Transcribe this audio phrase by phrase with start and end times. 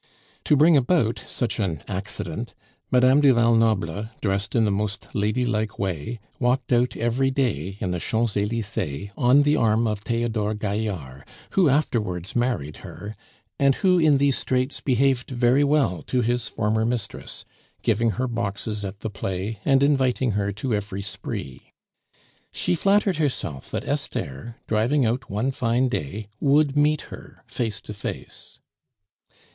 [0.45, 2.55] To bring about such an accident,
[2.89, 7.77] Madame du Val Noble, dressed in the most lady like way, walked out every day
[7.79, 13.15] in the Champs Elysees on the arm of Theodore Gaillard, who afterwards married her,
[13.59, 17.45] and who, in these straits, behaved very well to his former mistress,
[17.83, 21.73] giving her boxes at the play, and inviting her to every spree.
[22.51, 27.93] She flattered herself that Esther, driving out one fine day, would meet her face to
[27.93, 28.57] face.